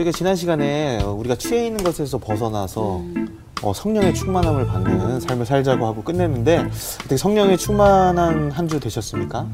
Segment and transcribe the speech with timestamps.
[0.00, 3.02] 저희가 지난 시간에 우리가 취해 있는 것에서 벗어나서
[3.62, 6.58] 어, 성령의 충만함을 받는 삶을 살자고 하고 끝냈는데
[7.00, 9.46] 어떻게 성령의 충만한 한 주 되셨습니까?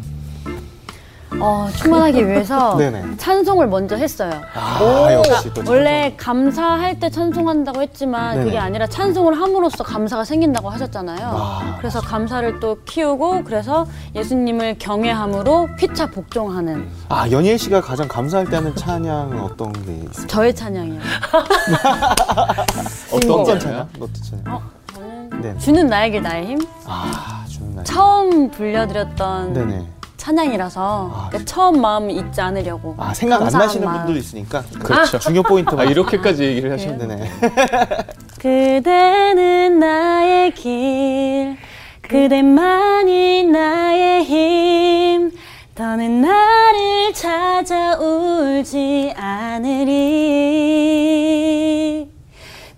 [1.40, 3.16] 어, 충만하기 위해서 네네.
[3.18, 4.30] 찬송을 먼저 했어요.
[4.54, 8.44] 아, 역시 또 원래 감사할 때 찬송한다고 했지만 네네.
[8.44, 11.28] 그게 아니라 찬송을 함으로써 감사가 생긴다고 하셨잖아요.
[11.32, 18.46] 아, 그래서 감사를 또 키우고 그래서 예수님을 경외함으로 피차 복종하는 아 연예 씨가 가장 감사할
[18.48, 20.26] 때 하는 찬양은 어떤 게 있어요?
[20.26, 21.00] 저의 찬양이에요.
[23.12, 23.58] 어떤?
[23.60, 23.88] 찬양?
[23.96, 24.60] 어떤 찬양?
[24.94, 25.58] 저는 네.
[25.58, 27.84] 주는 나에게 나의 힘 아 주는 날.
[27.84, 29.86] 처음 불려드렸던 네네.
[30.36, 31.28] 찬양이라서 아.
[31.30, 34.06] 그 처음 마음 잊지 않으려고 아 생각 안 감사한 나시는 마음.
[34.06, 35.20] 분도 있으니까 그렇죠.
[35.20, 37.30] 중요 포인트 아, 이렇게까지 얘기를 하시면 네네.
[38.40, 41.56] 그대는 나의 길
[42.02, 45.30] 그대만이 나의 힘
[45.76, 49.92] 더는 나를 찾아 울지 않으리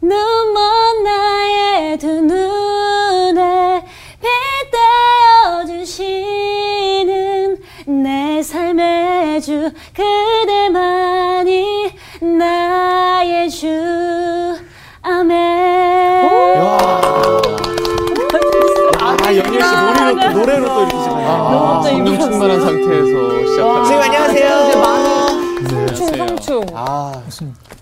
[0.03, 2.48] 눈먼 나의 두 눈
[9.41, 11.93] 주 그대만이
[12.39, 13.67] 나의 주.
[15.03, 15.37] 아멘.
[19.01, 21.29] 아 연예 씨 노래로 또 노래로 또 이렇게 시작하네요.
[21.29, 24.51] 아, 성령 충만한 상태에서 시작하는 선생님 안녕하세요.
[25.69, 26.67] 성충 성충.
[26.75, 27.23] 아,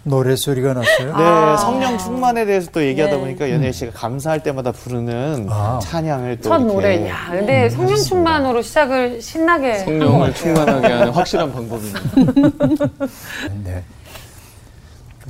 [0.08, 1.16] 노래 소리가 났어요.
[1.16, 3.20] 네 성령 충만에 대해서 또 얘기하다 네.
[3.20, 5.80] 보니까 연예 씨가 감사할 때마다 부르는 아.
[5.82, 7.08] 찬양을 또 첫 노래.
[7.08, 9.70] 야, 근데 성령 충만으로 시작을 신나게.
[9.72, 10.34] 한 성령을.
[10.34, 11.94] 충만하게 하는 확실한 방법이네요.
[13.64, 13.82] 네.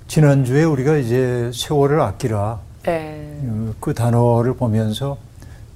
[0.08, 3.38] 지난주에 우리가 이제 세월을 아끼라 네.
[3.44, 5.16] 어, 그 단어를 보면서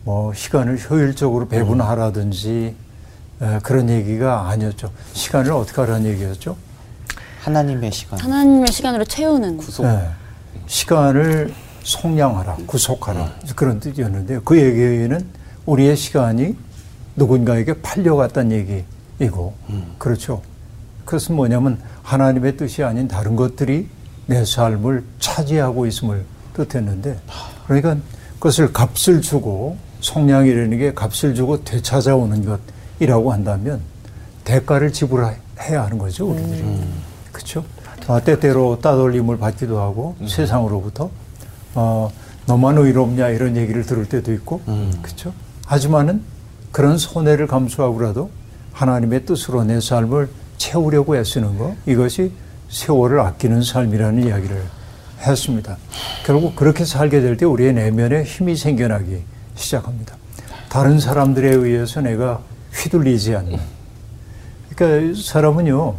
[0.05, 2.75] 뭐 시간을 효율적으로 배분하라든지
[3.41, 4.91] 에, 그런 얘기가 아니었죠.
[5.15, 6.57] 시간을 어떻게 하라는 얘기였죠?
[7.41, 8.21] 하나님의 시간.
[8.21, 9.87] 하나님의 시간으로 채우는 구속.
[9.87, 10.09] 네.
[10.67, 15.27] 시간을 속량하라, 구속하라 그런 뜻이었는데 그 얘기는
[15.67, 16.57] 우리의 시간이
[17.17, 18.85] 누군가에게 팔려갔다는
[19.19, 19.55] 얘기이고
[19.99, 20.43] 그렇죠.
[21.05, 23.89] 그것은 뭐냐면 하나님의 뜻이 아닌 다른 것들이
[24.27, 27.19] 내 삶을 차지하고 있음을 뜻했는데
[27.67, 27.97] 그러니까
[28.35, 32.59] 그것을 값을 주고 속량이라는 게 값을 주고 되찾아오는
[32.99, 33.81] 것이라고 한다면
[34.45, 36.65] 대가를 지불해야 하는 거죠 우리들이
[37.41, 37.65] 그렇죠.
[38.07, 41.11] 아, 때때로 따돌림을 받기도 하고 세상으로부터
[41.75, 42.11] 어,
[42.47, 44.61] 너만 의롭냐 이런 얘기를 들을 때도 있고
[45.03, 45.33] 그렇죠.
[45.67, 46.23] 하지만은
[46.73, 48.31] 그런 손해를 감수하고라도
[48.73, 50.29] 하나님의 뜻으로 내 삶을
[50.59, 52.33] 채우려고 애쓰는 거 이것이
[52.69, 54.63] 세월을 아끼는 삶이라는 이야기를
[55.21, 55.77] 했습니다.
[56.25, 59.23] 결국 그렇게 살게 될 때 우리의 내면에 힘이 생겨나기
[59.55, 60.17] 시작합니다.
[60.69, 62.41] 다른 사람들에 의해서 내가
[62.73, 63.59] 휘둘리지 않는.
[64.75, 65.95] 그러니까 사람은요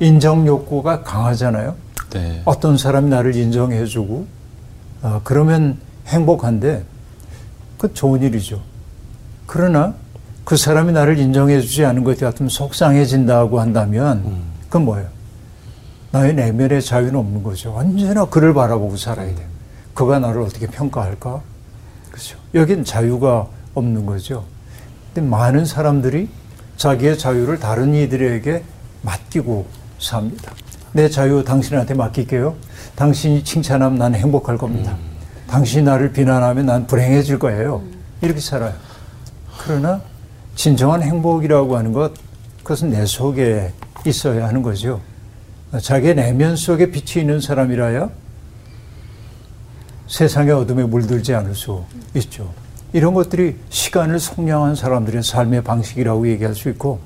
[0.00, 1.74] 인정 욕구가 강하잖아요.
[2.10, 2.42] 네.
[2.44, 4.26] 어떤 사람이 나를 인정해주고
[5.02, 6.84] 어, 그러면 행복한데
[7.78, 8.60] 그 좋은 일이죠.
[9.46, 9.94] 그러나
[10.44, 15.08] 그 사람이 나를 인정해주지 않은 것 같으면 속상해진다고 한다면 그건 뭐예요?
[16.12, 17.74] 나의 내면의 자유는 없는 거죠.
[17.74, 19.46] 언제나 그를 바라보고 살아야 돼요.
[19.94, 21.42] 그가 나를 어떻게 평가할까?
[22.10, 22.38] 그렇죠.
[22.54, 24.44] 여긴 자유가 없는 거죠.
[25.12, 26.28] 근데 많은 사람들이
[26.76, 28.62] 자기의 자유를 다른 이들에게
[29.02, 29.66] 맡기고
[29.98, 30.52] 삽니다.
[30.92, 32.54] 내 자유 당신한테 맡길게요.
[32.94, 34.96] 당신이 칭찬하면 난 행복할 겁니다.
[35.48, 37.82] 당신이 나를 비난하면 난 불행해질 거예요.
[38.20, 38.74] 이렇게 살아요.
[39.58, 40.00] 그러나
[40.54, 42.14] 진정한 행복이라고 하는 것,
[42.58, 43.72] 그것은 내 속에
[44.06, 45.00] 있어야 하는 거죠.
[45.80, 48.08] 자기의 내면 속에 빛이 있는 사람이라야
[50.08, 51.84] 세상의 어둠에 물들지 않을 수
[52.14, 52.52] 있죠.
[52.92, 57.00] 이런 것들이 시간을 속량한 사람들의 삶의 방식이라고 얘기할 수 있고,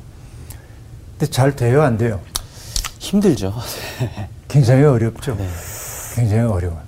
[1.18, 2.20] 근데 잘 돼요, 안 돼요?
[3.00, 3.52] 힘들죠.
[4.46, 5.36] 굉장히 어렵죠.
[6.14, 6.82] 굉장히 어려워요.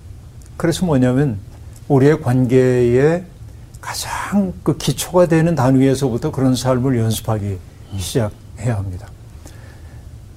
[0.56, 1.38] 그래서 뭐냐면
[1.88, 3.24] 우리의 관계에
[3.80, 7.58] 가장 그 기초가 되는 단위에서부터 그런 삶을 연습하기
[7.96, 9.08] 시작해야 합니다.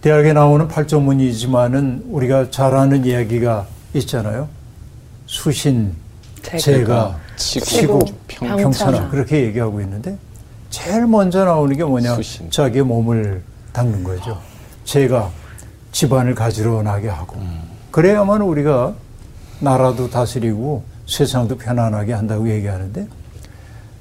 [0.02, 4.48] 대학에 나오는 팔조문이지만은 우리가 잘 아는 이야기가 있잖아요.
[5.26, 5.94] 수신,
[6.42, 10.18] 제가, 치고, 평, 평천하 그렇게 얘기하고 있는데
[10.70, 12.50] 제일 먼저 나오는 게 뭐냐 수신.
[12.50, 14.40] 자기의 몸을 닦는 거죠.
[14.86, 15.32] 제가
[15.96, 17.38] 집안을 가지러 나게 하고
[17.92, 18.94] 그래야만 우리가
[19.62, 23.08] 나라도 다스리고 세상도 편안하게 한다고 얘기하는데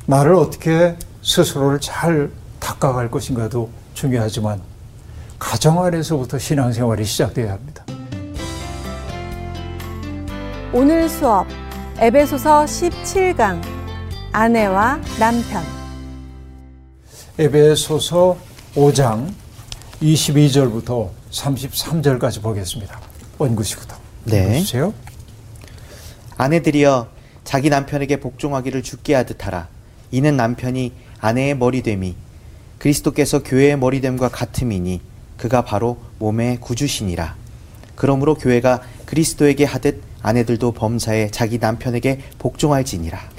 [0.07, 4.61] 나를 어떻게 스스로를 잘 닦아갈 것인가도 중요하지만
[5.39, 7.85] 가정 안에서부터 신앙생활이 시작돼야 합니다.
[10.73, 11.47] 오늘 수업
[11.99, 13.63] 에베소서 17강
[14.33, 15.63] 아내와 남편
[17.39, 18.37] 에베소서
[18.75, 19.33] 5장
[20.03, 23.01] 22절부터 33절까지 보겠습니다.
[23.39, 23.99] 원구시구다.
[24.25, 24.61] 네.
[24.61, 24.95] 주세요.
[26.37, 27.09] 아내들이여
[27.45, 29.69] 자기 남편에게 복종하기를 죽게 하듯 하라.
[30.11, 32.15] 이는 남편이 아내의 머리됨이
[32.79, 35.01] 그리스도께서 교회의 머리됨과 같음이니
[35.37, 37.37] 그가 바로 몸의 구주시니라.
[37.97, 43.34] 그러므로 교회가 그리스도에게 하듯 아내들도 범사에 자기 남편에게 복종할지니라.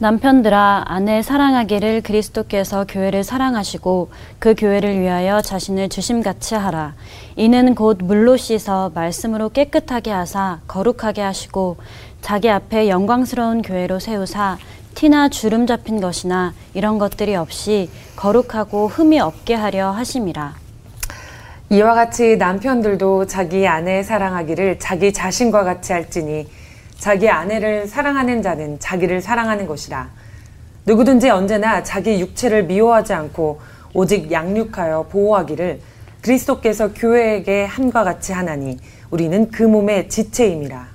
[0.00, 6.94] 남편들아 아내 사랑하기를 그리스도께서 교회를 사랑하시고 그 교회를 위하여 자신을 주심같이 하라.
[7.34, 11.78] 이는 곧 물로 씻어 말씀으로 깨끗하게 하사 거룩하게 하시고
[12.20, 14.58] 자기 앞에 영광스러운 교회로 세우사
[14.94, 20.54] 티나 주름 잡힌 것이나 이런 것들이 없이 거룩하고 흠이 없게 하려 하심이라.
[21.70, 26.46] 이와 같이 남편들도 자기 아내 사랑하기를 자기 자신과 같이 할지니
[26.98, 30.10] 자기 아내를 사랑하는 자는 자기를 사랑하는 것이라.
[30.84, 33.60] 누구든지 언제나 자기 육체를 미워하지 않고
[33.94, 35.80] 오직 양육하여 보호하기를
[36.20, 38.78] 그리스도께서 교회에게 함과 같이 하나니
[39.10, 40.88] 우리는 그 몸의 지체임이라.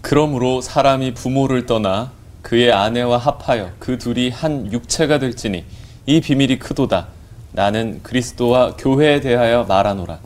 [0.00, 5.64] 그러므로 사람이 부모를 떠나 그의 아내와 합하여 그 둘이 한 육체가 될지니
[6.06, 7.08] 이 비밀이 크도다.
[7.52, 10.20] 나는 그리스도와 교회에 대하여 말하노라.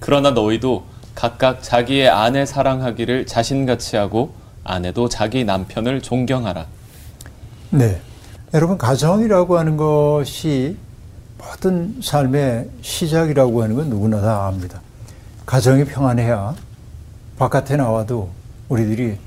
[0.00, 0.84] 그러나 너희도
[1.14, 4.34] 각각 자기의 아내 사랑하기를 자신같이 하고
[4.64, 6.66] 아내도 자기 남편을 존경하라.
[7.70, 8.00] 네.
[8.52, 10.76] 여러분, 가정이라고 하는 것이
[11.38, 14.80] 모든 삶의 시작이라고 하는 건 누구나 다 압니다.
[15.46, 16.54] 가정이 평안해야
[17.38, 18.30] 바깥에 나와도
[18.68, 19.18] 우리들이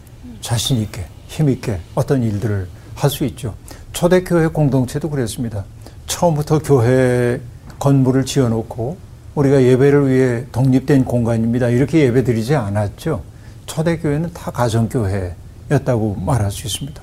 [0.42, 3.54] 자신 있게, 힘 있게 어떤 일들을 할 수 있죠.
[3.94, 5.64] 초대교회 공동체도 그랬습니다.
[6.08, 7.40] 처음부터 교회
[7.80, 8.98] 건물을 지어놓고
[9.38, 11.70] 우리가 예배를 위해 독립된 공간입니다.
[11.70, 13.22] 이렇게 예배 드리지 않았죠.
[13.68, 17.00] 초대교회는 다 가정교회였다고 말할 수 있습니다.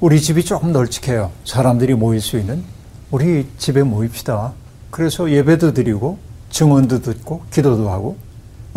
[0.00, 1.30] 우리 집이 조금 널찍해요.
[1.46, 2.62] 사람들이 모일 수 있는.
[3.10, 4.52] 우리 집에 모입시다.
[4.90, 6.18] 그래서 예배도 드리고
[6.50, 8.18] 증언도 듣고 기도도 하고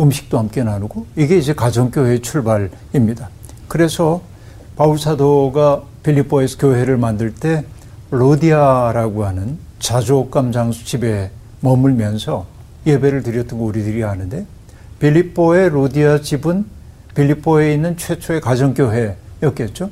[0.00, 3.28] 음식도 함께 나누고 이게 이제 가정교회의 출발입니다.
[3.68, 4.22] 그래서
[4.76, 7.66] 바울 사도가 빌립보에서 교회를 만들 때
[8.10, 11.30] 로디아라고 하는 자주옥감 장수 집에
[11.60, 12.51] 머물면서
[12.86, 14.46] 예배를 드렸던 거 우리들이 아는데
[14.98, 16.64] 빌립보의 로디아 집은
[17.14, 19.90] 빌립보에 있는 최초의 가정교회였겠죠.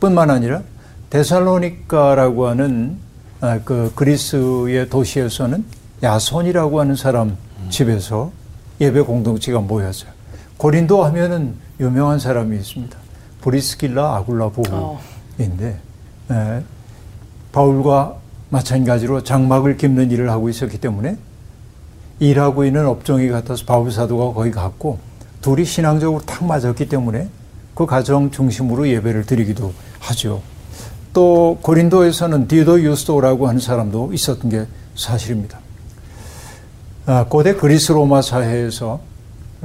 [0.00, 0.62] 뿐만 아니라
[1.10, 2.98] 데살로니카라고 하는
[3.40, 5.64] 아, 그 그리스의 도시에서는
[6.02, 7.36] 야손이라고 하는 사람
[7.70, 8.32] 집에서
[8.80, 10.10] 예배 공동체가 모였어요.
[10.56, 12.96] 고린도 하면은 유명한 사람이 있습니다.
[13.40, 15.78] 브리스길라 아굴라 부부인데
[16.30, 16.62] 에,
[17.52, 18.16] 바울과
[18.50, 21.16] 마찬가지로 장막을 깁는 일을 하고 있었기 때문에
[22.18, 24.98] 일하고 있는 업종이 같아서 바울 사도가 거기 갔고
[25.40, 27.28] 둘이 신앙적으로 탁 맞았기 때문에
[27.74, 30.40] 그 가정 중심으로 예배를 드리기도 하죠.
[31.12, 35.58] 또 고린도에서는 디도 유스도라고 하는 사람도 있었던 게 사실입니다.
[37.06, 39.00] 아, 고대 그리스 로마 사회에서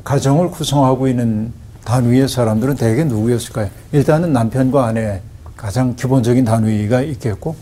[0.03, 1.53] 가정을 구성하고 있는
[1.83, 3.69] 단위의 사람들은 대개 누구였을까요?
[3.92, 5.21] 일단은 남편과 아내
[5.57, 7.56] 가장 기본적인 단위가 있겠고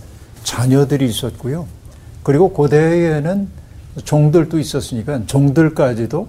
[0.43, 1.67] 자녀들이 있었고요.
[2.23, 3.58] 그리고 고대에는
[4.03, 6.27] 종들도 있었으니까 종들까지도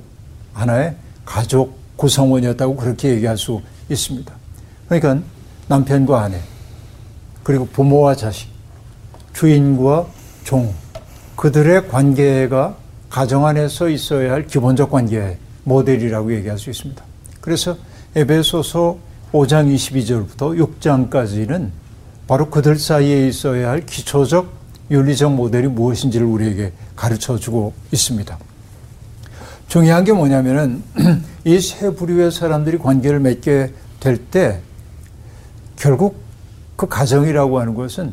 [0.53, 4.33] 하나의 가족 구성원이었다고 그렇게 얘기할 수 있습니다.
[4.89, 5.25] 그러니까
[5.69, 6.41] 남편과 아내
[7.43, 8.49] 그리고 부모와 자식
[9.33, 10.07] 주인과
[10.45, 10.75] 종
[11.37, 12.77] 그들의 관계가
[13.09, 17.03] 가정 안에서 있어야 할 기본적 관계 모델이라고 얘기할 수 있습니다.
[17.41, 17.77] 그래서
[18.15, 18.99] 에베소서
[19.33, 21.71] 5장 22절부터 6장까지는
[22.27, 24.60] 바로 그들 사이에 있어야 할 기초적
[24.91, 28.39] 윤리적 모델이 무엇인지를 우리에게 가르쳐 주고 있습니다.
[29.69, 30.83] 중요한 게 뭐냐면은
[31.45, 34.61] 이 세 부류의 사람들이 관계를 맺게 될 때
[35.77, 36.17] 결국
[36.77, 38.13] 그 가정이라고 하는 것은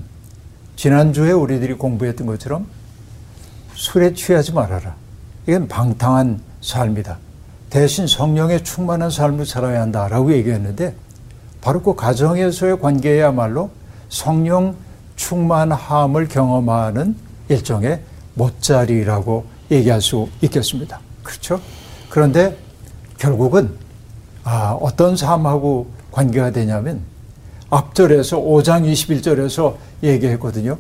[0.76, 2.68] 지난주에 우리들이 공부했던 것처럼
[3.74, 4.96] 술에 취하지 말아라.
[5.48, 7.18] 이건 방탕한 삶이다.
[7.70, 10.96] 대신 성령에 충만한 삶을 살아야 한다라고 얘기했는데
[11.62, 13.72] 바로 그 가정에서의 관계야말로
[14.10, 14.76] 성령
[15.18, 17.16] 충만함을 경험하는
[17.50, 18.02] 일종의
[18.36, 21.00] 못자리라고 얘기할 수 있겠습니다.
[21.24, 21.60] 그렇죠?
[22.10, 22.58] 그런데
[23.18, 23.72] 결국은
[24.44, 27.02] 아, 어떤 삶하고 관계가 되냐면
[27.70, 30.78] 앞절에서 5장 21절에서 얘기했거든요.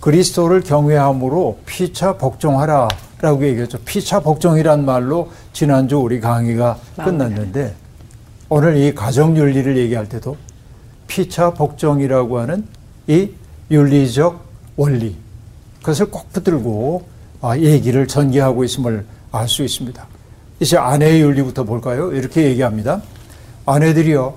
[0.00, 2.88] 그리스도를 경외함으로 피차 복종하라
[3.20, 3.78] 라고 얘기했죠.
[3.84, 7.74] 피차 복종이란 말로 지난주 우리 강의가 끝났는데
[8.48, 10.36] 오늘 이 가정윤리를 얘기할 때도
[11.06, 12.66] 피차 복종이라고 하는
[13.06, 13.30] 이
[13.70, 14.44] 윤리적
[14.76, 15.16] 원리
[15.80, 17.06] 그것을 꼭 붙들고
[17.40, 20.06] 아, 얘기를 전개하고 있음을 알 수 있습니다.
[20.60, 22.12] 이제 아내의 윤리부터 볼까요?
[22.12, 23.02] 이렇게 얘기합니다.
[23.66, 24.36] 아내들이여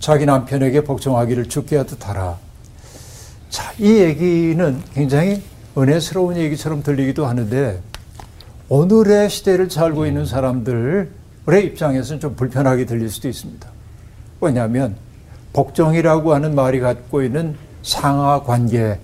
[0.00, 2.36] 자기 남편에게 복종하기를 죽게 하듯 하라.
[3.48, 5.42] 자, 이 얘기는 굉장히
[5.78, 7.80] 은혜스러운 얘기처럼 들리기도 하는데
[8.68, 11.10] 오늘의 시대를 살고 있는 사람들
[11.48, 13.68] 입장에서는 좀 불편하게 들릴 수도 있습니다.
[14.40, 14.96] 왜냐하면
[15.52, 18.98] 복종이라고 하는 말이 갖고 있는 상하 관계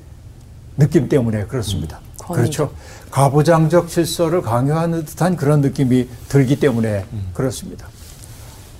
[0.77, 2.01] 느낌 때문에 그렇습니다.
[2.31, 2.73] 음, 그렇죠.
[3.11, 7.31] 가부장적 질서를 강요하는 듯한 그런 느낌이 들기 때문에 음.
[7.35, 7.87] 그렇습니다.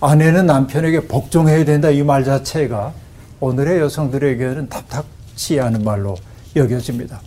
[0.01, 2.93] 아내는 남편에게 복종해야 된다 이 말 자체가
[3.41, 6.17] 오늘의 여성들에게는 답답치 않은 말로
[6.57, 7.21] 여겨집니다.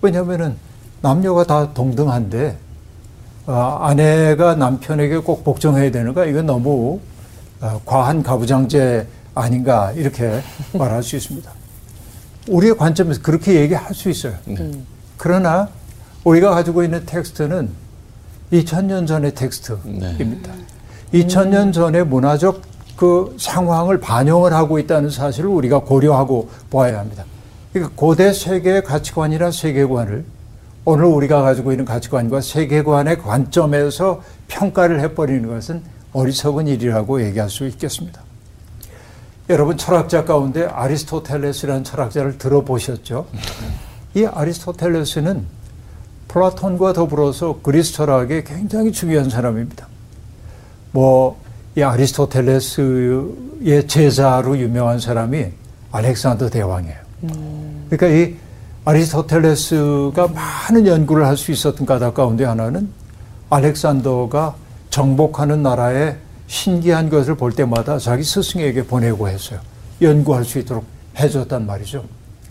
[0.00, 0.56] 왜냐하면
[1.00, 2.56] 남녀가 다 동등한데
[3.46, 7.00] 어, 아내가 남편에게 꼭 복종해야 되는가 이건 너무
[7.60, 10.40] 어, 과한 가부장제 아닌가 이렇게
[10.72, 11.50] 말할 수 있습니다.
[12.48, 14.34] 우리의 관점에서 그렇게 얘기할 수 있어요.
[14.44, 14.70] 네.
[15.16, 15.68] 그러나
[16.24, 17.70] 우리가 가지고 있는 텍스트는
[18.52, 20.52] 2000년 전의 텍스트입니다.
[21.12, 21.20] 네.
[21.20, 22.62] 2000년 전의 문화적
[22.96, 27.24] 그 상황을 반영을 하고 있다는 사실을 우리가 고려하고 보아야 합니다.
[27.72, 30.24] 그러니까 고대 세계의 가치관이나 세계관을
[30.84, 38.22] 오늘 우리가 가지고 있는 가치관과 세계관의 관점에서 평가를 해버리는 것은 어리석은 일이라고 얘기할 수 있겠습니다.
[39.48, 43.26] 여러분 철학자 가운데 아리스토텔레스라는 철학자를 들어보셨죠?
[44.14, 45.42] 이 아리스토텔레스는
[46.28, 49.88] 플라톤과 더불어서 그리스 철학에 굉장히 중요한 사람입니다.
[50.92, 51.40] 뭐,
[51.76, 55.46] 이 아리스토텔레스의 제자로 유명한 사람이
[55.92, 56.96] 알렉산더 대왕이에요.
[57.88, 58.36] 그러니까 이
[58.84, 62.90] 아리스토텔레스가 많은 연구를 할 수 있었던 까닭 가운데 하나는
[63.48, 64.54] 알렉산더가
[64.90, 69.60] 정복하는 나라의 신기한 것을 볼 때마다 자기 스승에게 보내고 했어요.
[70.02, 70.84] 연구할 수 있도록
[71.16, 72.04] 해줬단 말이죠.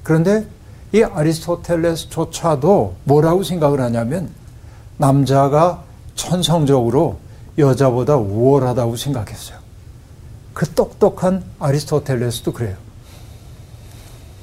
[0.03, 0.47] 그런데
[0.93, 4.29] 이 아리스토텔레스조차도 뭐라고 생각을 하냐면
[4.97, 5.83] 남자가
[6.15, 7.19] 천성적으로
[7.57, 9.57] 여자보다 우월하다고 생각했어요.
[10.53, 12.75] 그 똑똑한 아리스토텔레스도 그래요.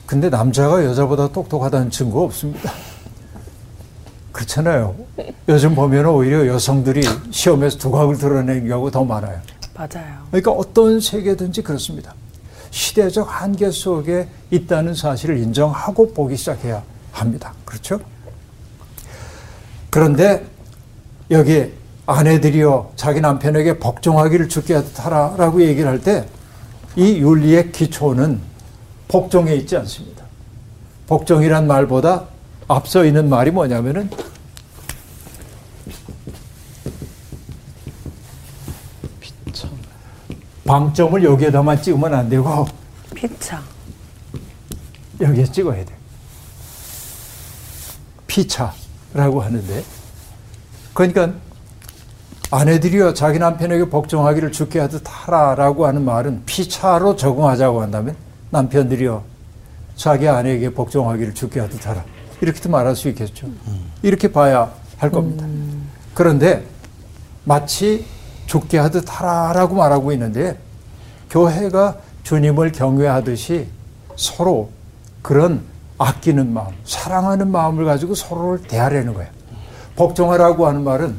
[0.07, 2.73] 근데 남자가 여자보다 똑똑하다는 증거 없습니다.
[4.35, 4.95] 그렇잖아요.
[5.49, 9.41] 요즘 보면 오히려 여성들이 시험에서 두각을 드러내는 경우가 더 많아요.
[9.75, 10.19] 맞아요.
[10.31, 12.15] 그러니까 어떤 세계든지 그렇습니다.
[12.71, 17.55] 시대적 한계 속에 있다는 사실을 인정하고 보기 시작해야 합니다.
[17.65, 18.01] 그렇죠?
[19.91, 20.45] 그런데
[21.31, 21.73] 여기
[22.07, 26.27] 아내들이여 자기 남편에게 복종하기를 죽게 하라라고 얘기를 할 때
[26.97, 28.41] 이 윤리의 기초는
[29.09, 30.23] 복종에 있지 않습니다.
[31.09, 32.23] 복종이란 말보다
[32.69, 34.09] 앞서 있는 말이 뭐냐면은
[40.67, 42.67] 방점을 여기에다만 찍으면 안 되고
[43.15, 43.63] 피차
[45.21, 45.95] 여기에 찍어야 돼.
[48.27, 49.85] 피차라고 하는데
[50.93, 51.33] 그러니까
[52.51, 58.17] 아내들이여 자기 남편에게 복종하기를 죽게 하듯 하라라고 하는 말은 피차로 적응하자고 한다면
[58.51, 59.23] 남편들이여
[59.97, 62.05] 자기 아내에게 복종하기를 죽게 하듯 하라.
[62.41, 63.49] 이렇게도 말할 수 있겠죠.
[64.03, 65.47] 이렇게 봐야 할 겁니다.
[66.15, 66.65] 그런데
[67.45, 68.07] 마치
[68.47, 70.59] 죽게 하듯 하라라고 말하고 있는데
[71.31, 73.69] 교회가 주님을 경외하듯이
[74.17, 74.71] 서로
[75.23, 75.63] 그런
[75.99, 79.31] 아끼는 마음, 사랑하는 마음을 가지고 서로를 대하려는 거예요.
[79.97, 81.17] 복종하라고 하는 말은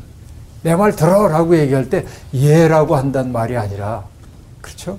[0.64, 4.04] 내 말 들어라고 얘기할 때 예라고 한다는 말이 아니라
[4.62, 4.98] 그렇죠?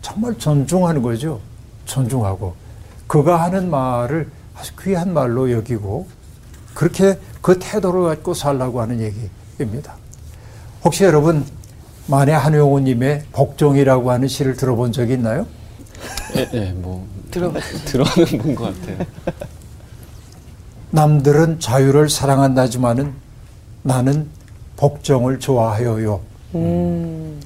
[0.00, 1.40] 정말 존중하는 거죠.
[1.84, 2.54] 존중하고
[3.06, 4.30] 그가 하는 말을
[4.60, 6.06] 아주 귀한 말로 여기고
[6.74, 9.96] 그렇게 그 태도를 갖고 살라고 하는 얘기입니다.
[10.84, 11.44] 혹시 여러분
[12.06, 15.46] 만해 한용우님의 복종이라고 하는 시를 들어본 적이 있나요?
[16.36, 17.52] 예, 예, 뭐 들어
[17.86, 19.06] 들어는 본것 같아요.
[20.90, 23.14] 남들은 자유를 사랑한다지만은
[23.82, 24.28] 나는
[24.76, 26.20] 복종을 좋아하여요.
[26.56, 27.40] 음.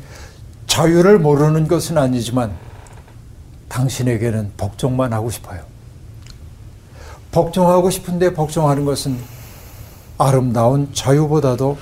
[0.66, 2.52] 자유를 모르는 것은 아니지만
[3.68, 5.73] 당신에게는 복종만 하고 싶어요.
[7.34, 9.18] 복종하고 싶은데 복종하는 것은
[10.18, 11.76] 아름다운 자유보다도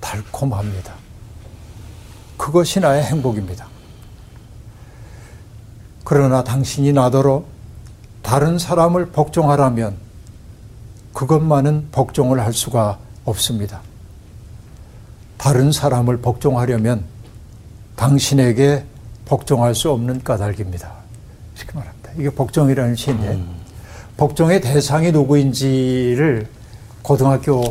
[0.00, 0.92] 달콤합니다.
[2.36, 3.66] 그것이 나의 행복입니다.
[6.04, 7.44] 그러나 당신이 나더러
[8.20, 9.96] 다른 사람을 복종하라면
[11.14, 13.80] 그것만은 복종을 할 수가 없습니다.
[15.38, 17.04] 다른 사람을 복종하려면
[17.96, 18.84] 당신에게
[19.24, 20.92] 복종할 수 없는 까닭입니다.
[21.56, 22.10] 이렇게 말합니다.
[22.18, 23.67] 이게 복종이라는 시인데 음.
[24.18, 26.48] 복종의 대상이 누구인지를
[27.02, 27.62] 고등학교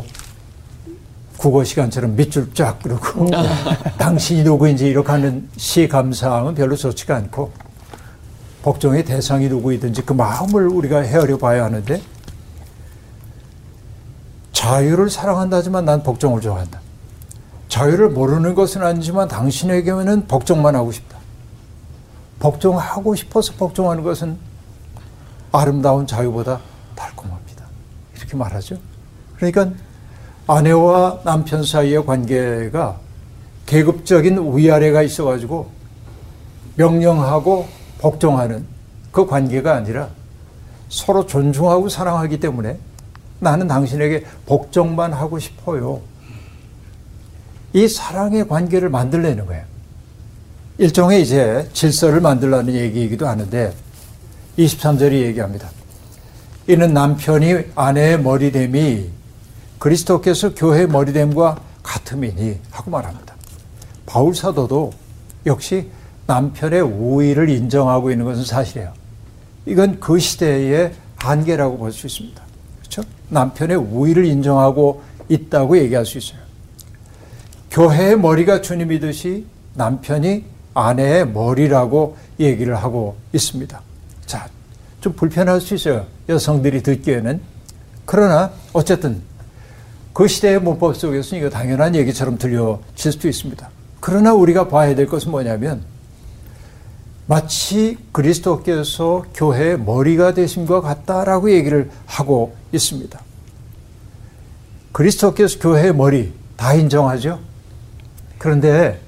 [1.36, 3.30] 국어 시간처럼 밑줄 쫙 그러고 음.
[3.98, 7.52] 당신이 누구인지 이렇게 하는 시 감상은 별로 좋지가 않고
[8.62, 12.00] 복종의 대상이 누구이든지 그 마음을 우리가 헤아려 봐야 하는데
[14.52, 16.80] 자유를 사랑한다지만 난 복종을 좋아한다.
[17.68, 21.18] 자유를 모르는 것은 아니지만 당신에게는 복종만 하고 싶다.
[22.38, 24.47] 복종하고 싶어서 복종하는 것은
[25.52, 26.60] 아름다운 자유보다
[26.94, 27.64] 달콤합니다.
[28.16, 28.76] 이렇게 말하죠.
[29.36, 29.70] 그러니까
[30.46, 32.98] 아내와 남편 사이의 관계가
[33.66, 35.70] 계급적인 위아래가 있어가지고
[36.76, 38.64] 명령하고 복종하는
[39.12, 40.08] 그 관계가 아니라
[40.88, 42.78] 서로 존중하고 사랑하기 때문에
[43.40, 46.00] 나는 당신에게 복종만 하고 싶어요.
[47.72, 49.64] 이 사랑의 관계를 만들려는 거예요.
[50.78, 53.74] 일종의 이제 질서를 만들라는 얘기이기도 하는데
[54.58, 55.70] 23절이 얘기합니다.
[56.66, 59.08] 이는 남편이 아내의 머리됨이
[59.78, 63.34] 그리스도께서 교회의 머리됨과 같음이니 하고 말합니다.
[64.04, 64.92] 바울 사도도
[65.46, 65.88] 역시
[66.26, 68.92] 남편의 우위를 인정하고 있는 것은 사실이에요.
[69.66, 72.42] 이건 그 시대의 한계라고 볼 수 있습니다.
[72.80, 73.02] 그렇죠?
[73.28, 76.40] 남편의 우위를 인정하고 있다고 얘기할 수 있어요.
[77.70, 83.87] 교회의 머리가 주님이듯이 남편이 아내의 머리라고 얘기를 하고 있습니다.
[84.98, 86.06] 자, 좀 불편할 수 있어요.
[86.28, 87.40] 여성들이 듣기에는.
[88.04, 89.22] 그러나 어쨌든
[90.12, 93.70] 그 시대의 문법 속에서 이거 당연한 얘기처럼 들려질 수도 있습니다.
[94.00, 95.82] 그러나 우리가 봐야 될 것은 뭐냐면
[97.26, 103.20] 마치 그리스도께서 교회의 머리가 되심과 같다라고 얘기를 하고 있습니다.
[104.92, 107.38] 그리스도께서 교회의 머리 다 인정하죠?
[108.38, 109.00] 그런데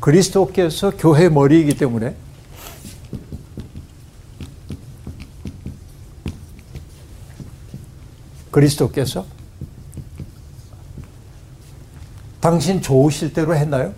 [0.00, 2.14] 그리스도께서 교회의 머리이기 때문에
[8.54, 9.26] 그리스도께서
[12.38, 13.92] 당신 좋으실 대로 했나요?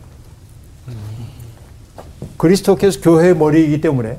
[2.39, 4.19] 그리스도께서 교회의 머리이기 때문에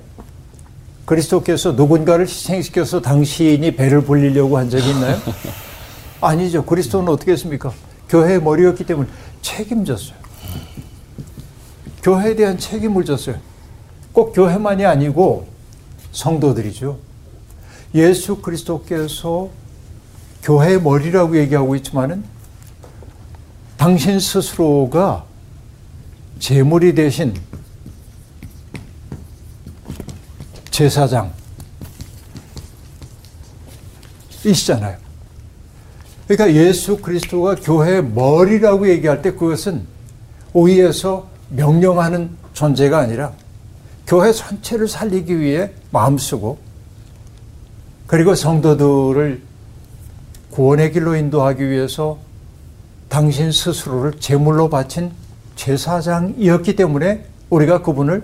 [1.05, 5.17] 그리스도께서 누군가를 희생시켜서 당신이 배를 불리려고 한 적이 있나요?
[6.21, 6.65] 아니죠.
[6.65, 7.73] 그리스도는 어떻게 했습니까?
[8.07, 9.09] 교회의 머리였기 때문에
[9.41, 10.17] 책임졌어요.
[12.03, 13.37] 교회에 대한 책임을 졌어요.
[14.13, 15.47] 꼭 교회만이 아니고
[16.11, 16.99] 성도들이죠.
[17.95, 19.49] 예수 그리스도께서
[20.47, 22.23] 교회의 머리라고 얘기하고 있지만은
[23.75, 25.25] 당신 스스로가
[26.39, 27.33] 제물이 되신
[30.71, 31.33] 제사장
[34.45, 34.95] 이시잖아요.
[36.29, 39.85] 그러니까 예수 그리스도가 교회의 머리라고 얘기할 때 그것은
[40.53, 43.33] 오히에서 명령하는 존재가 아니라
[44.05, 46.57] 교회 전체를 살리기 위해 마음쓰고
[48.07, 49.46] 그리고 성도들을
[50.51, 52.17] 구원의 길로 인도하기 위해서
[53.09, 55.11] 당신 스스로를 제물로 바친
[55.55, 58.23] 제사장이었기 때문에 우리가 그분을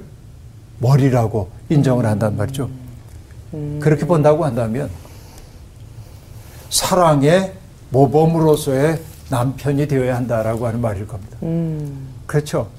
[0.79, 2.69] 머리라고 인정을 한단 말이죠.
[3.79, 4.89] 그렇게 본다고 한다면
[6.69, 7.53] 사랑의
[7.91, 11.37] 모범으로서의 남편이 되어야 한다라고 하는 말일 겁니다.
[11.43, 12.09] 음.
[12.25, 12.69] 그렇죠.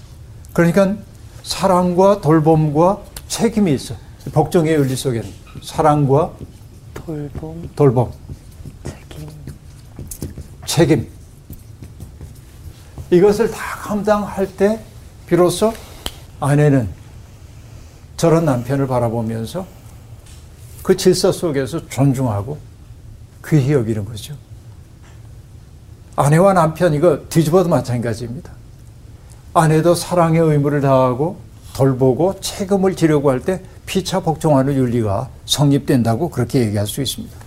[0.52, 0.96] 그러니까
[1.42, 3.94] 사랑과 돌봄과 책임이 있어.
[4.32, 5.28] 복종의 윤리 속에는
[5.62, 6.32] 사랑과
[6.92, 8.10] 돌봄, 돌봄,
[10.74, 11.06] 책임.
[13.08, 14.80] 이것을 다 감당할 때
[15.24, 15.72] 비로소
[16.40, 16.88] 아내는
[18.16, 19.64] 저런 남편을 바라보면서
[20.82, 22.58] 그 질서 속에서 존중하고
[23.46, 24.34] 귀히 여기는 거죠.
[26.16, 28.50] 아내와 남편 이거 뒤집어도 마찬가지입니다.
[29.52, 31.38] 아내도 사랑의 의무를 다하고
[31.76, 37.43] 돌보고 책임을 지려고 할 때 피차 복종하는 윤리가 성립된다고 그렇게 얘기할 수 있습니다.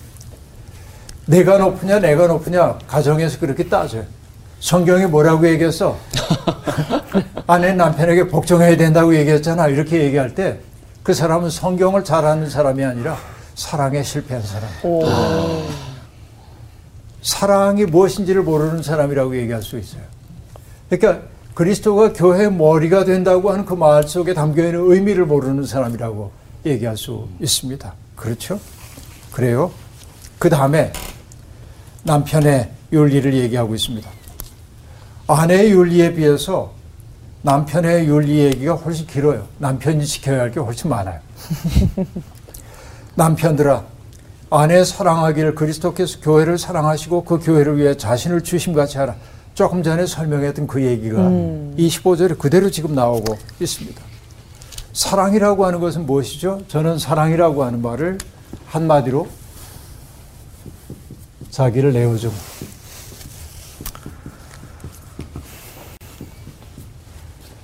[1.27, 4.03] 내가 높으냐 내가 높으냐 가정에서 그렇게 따져요.
[4.59, 5.97] 성경이 뭐라고 얘기했어?
[7.45, 9.67] 아내 남편에게 복종해야 된다고 얘기했잖아.
[9.67, 10.59] 이렇게 얘기할 때
[11.03, 13.15] 그 사람은 성경을 잘 아는 사람이 아니라
[13.55, 14.69] 사랑에 실패한 사람.
[17.21, 20.01] 사랑이 무엇인지를 모르는 사람이라고 얘기할 수 있어요.
[20.89, 26.29] 그러니까 그리스도가 교회 머리가 된다고 하는 그 말 속에 담겨 있는 의미를 모르는 사람이라고
[26.65, 27.93] 얘기할 수 있습니다.
[28.17, 28.59] 그렇죠?
[29.31, 29.71] 그래요.
[30.39, 30.91] 그 다음에
[32.07, 34.09] 남편의 윤리를 얘기하고 있습니다.
[35.27, 36.71] 아내의 윤리에 비해서
[37.41, 39.45] 남편의 윤리 얘기가 훨씬 길어요.
[39.59, 41.19] 남편이 지켜야 할 게 훨씬 많아요.
[43.15, 43.83] 남편들아,
[44.49, 49.15] 아내 사랑하기를 그리스도께서 교회를 사랑하시고 그 교회를 위해 자신을 주심같이 하라.
[49.53, 51.75] 조금 전에 설명했던 그 얘기가 음.
[51.77, 54.01] 25절에 그대로 지금 나오고 있습니다.
[54.93, 56.61] 사랑이라고 하는 것은 무엇이죠?
[56.69, 58.17] 저는 사랑이라고 하는 말을
[58.67, 59.27] 한마디로
[61.51, 62.31] 자기를 내어줌.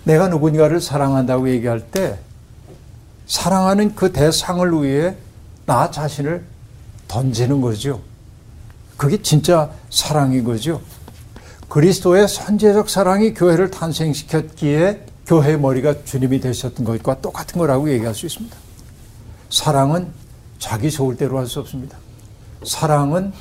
[0.03, 2.19] 내가 누군가를 사랑한다고 얘기할 때
[3.25, 5.15] 사랑하는 그 대상을 위해
[5.65, 6.43] 나 자신을
[7.07, 8.01] 던지는 거죠.
[8.97, 10.81] 그게 진짜 사랑인 거죠.
[11.69, 18.55] 그리스도의 선제적 사랑이 교회를 탄생시켰기에 교회의 머리가 주님이 되셨던 것과 똑같은 거라고 얘기할 수 있습니다.
[19.49, 20.11] 사랑은
[20.59, 21.97] 자기 좋을 대로 할 수 없습니다.
[22.65, 23.33] 사랑은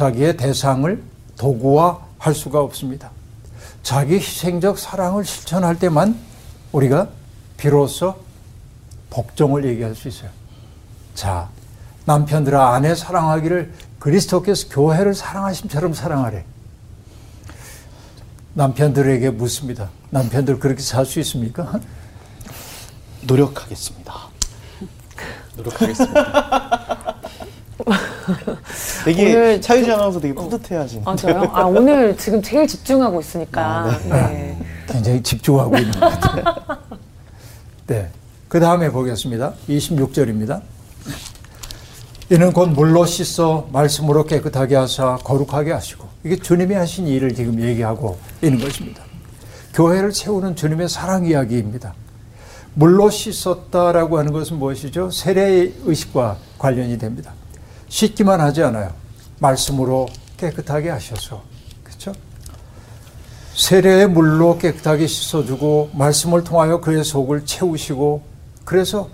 [0.00, 1.02] 자기의 대상을
[1.36, 3.10] 도구화할 수가 없습니다.
[3.82, 6.18] 자기 희생적 사랑을 실천할 때만
[6.72, 7.08] 우리가
[7.58, 8.16] 비로소
[9.10, 10.30] 복종을 얘기할 수 있어요.
[11.14, 11.50] 자,
[12.06, 16.46] 남편들아 아내 사랑하기를 그리스도께서 교회를 사랑하심처럼 사랑하래.
[18.54, 19.90] 남편들에게 묻습니다.
[20.08, 21.78] 남편들 그렇게 살 수 있습니까?
[23.26, 24.14] 노력하겠습니다.
[25.56, 26.99] 노력하겠습니다.
[29.04, 31.02] 되게 오늘 차유지 아나운서 되게 뿌듯해하시는.
[31.06, 31.50] 아, 저요?
[31.52, 33.98] 아, 오늘 지금 제일 집중하고 있으니까.
[34.08, 34.58] 네.
[34.86, 36.44] 굉장히 집중하고 있는 것 같아요.
[37.86, 38.08] 네.
[38.48, 39.54] 그 다음에 보겠습니다.
[39.68, 40.60] 26절입니다.
[42.30, 48.18] 이는 곧 물로 씻어 말씀으로 깨끗하게 하사 거룩하게 하시고 이게 주님이 하신 일을 지금 얘기하고
[48.42, 49.02] 있는 것입니다.
[49.74, 51.94] 교회를 세우는 주님의 사랑 이야기입니다.
[52.74, 55.10] 물로 씻었다라고 하는 것은 무엇이죠?
[55.10, 57.32] 세례 의식과 관련이 됩니다.
[57.90, 58.92] 씻기만 하지 않아요.
[59.40, 61.42] 말씀으로 깨끗하게 하셔서
[61.84, 62.12] 그렇죠?
[63.54, 68.22] 세례의 물로 깨끗하게 씻어주고 말씀을 통하여 그의 속을 채우시고
[68.64, 69.10] 그래서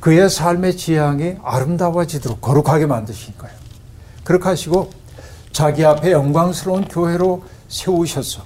[0.00, 3.56] 그의 삶의 지향이 아름다워지도록 거룩하게 만드신 거예요.
[4.22, 4.90] 그렇게 하시고
[5.50, 8.42] 자기 앞에 영광스러운 교회로 세우셔서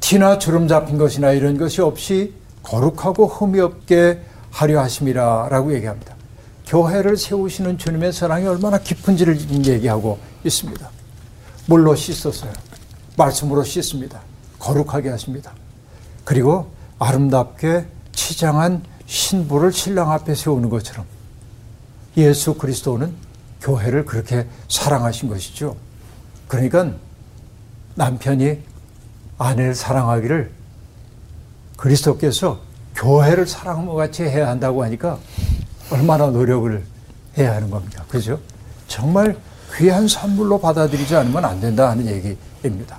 [0.00, 6.19] 티나 주름 잡힌 것이나 이런 것이 없이 거룩하고 흠이 없게 하려 하심이라라고 얘기합니다.
[6.70, 10.88] 교회를 세우시는 주님의 사랑이 얼마나 깊은지를 얘기하고 있습니다.
[11.66, 12.52] 물로 씻었어요.
[13.16, 14.20] 말씀으로 씻습니다.
[14.60, 15.52] 거룩하게 하십니다.
[16.24, 21.06] 그리고 아름답게 치장한 신부를 신랑 앞에 세우는 것처럼
[22.16, 23.12] 예수 그리스도는
[23.60, 25.76] 교회를 그렇게 사랑하신 것이죠.
[26.46, 26.92] 그러니까
[27.96, 28.60] 남편이
[29.38, 30.52] 아내를 사랑하기를
[31.76, 32.60] 그리스도께서
[32.94, 35.18] 교회를 사랑함과 같이 해야 한다고 하니까
[35.90, 36.82] 얼마나 노력을
[37.36, 38.04] 해야 하는 겁니까?
[38.08, 38.40] 그죠?
[38.86, 39.36] 정말
[39.76, 42.98] 귀한 선물로 받아들이지 않으면 안 된다 하는 얘기입니다.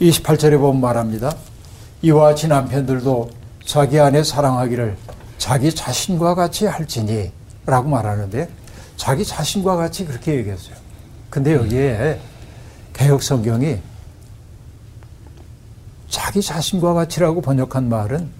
[0.00, 1.34] 28절에 보면 말합니다.
[2.02, 3.30] 이와 같이 남편들도
[3.64, 4.96] 자기 아내 사랑하기를
[5.38, 7.32] 자기 자신과 같이 할지니
[7.66, 8.48] 라고 말하는데
[8.96, 10.76] 자기 자신과 같이 그렇게 얘기했어요.
[11.30, 12.20] 근데 여기에
[12.92, 13.78] 개혁 성경이
[16.08, 18.30] 자기 자신과 같이라고 번역한 말은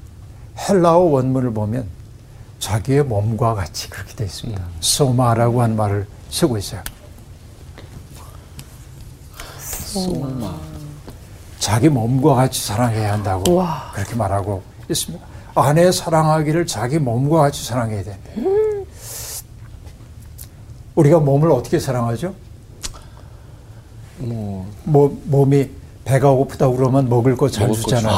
[0.56, 1.88] 헬라어 원문을 보면
[2.64, 4.62] 자기의 몸과 같이 그렇게 되어 있습니다.
[4.80, 6.80] 소마라고 한 말을 쓰고 있어요.
[9.58, 10.54] 소마.
[11.58, 13.92] 자기 몸과 같이 사랑해야 한다고 우와.
[13.94, 15.22] 그렇게 말하고 있습니다.
[15.54, 18.34] 아내 사랑하기를 자기 몸과 같이 사랑해야 된대.
[20.94, 22.34] 우리가 몸을 어떻게 사랑하죠?
[24.16, 25.68] 뭐 뭐, 몸이
[26.06, 28.16] 배가 고프다 그러면 먹을 거잘 먹을 거 주잖아요.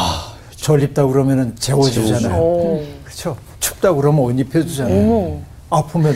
[0.54, 2.40] 졸립다 그러면은 재워주잖아요.
[2.40, 2.95] 오.
[3.16, 3.36] 그렇죠.
[3.60, 5.10] 춥다 그러면 옷 입혀주잖아요.
[5.10, 5.40] 어머.
[5.70, 6.14] 아프면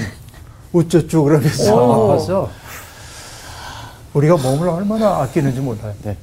[0.72, 2.12] 우쭈쭈 그러면서 오.
[2.12, 2.50] 아파서
[4.12, 5.94] 우리가 몸을 얼마나 아끼는지 몰라요.
[6.02, 6.16] 네.